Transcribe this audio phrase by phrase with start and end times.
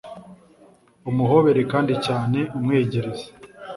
[1.09, 3.25] umuhobere kandi cyane, umwiyegereze